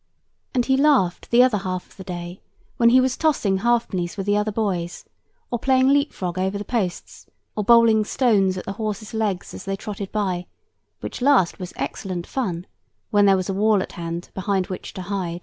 [0.55, 2.41] And he laughed the other half of the day,
[2.77, 5.05] when he was tossing halfpennies with the other boys,
[5.51, 9.63] or playing leap frog over the posts, or bowling stones at the horses' legs as
[9.65, 10.47] they trotted by,
[11.01, 12.65] which last was excellent fun,
[13.11, 15.39] when there was a wall at hand behind which to hide.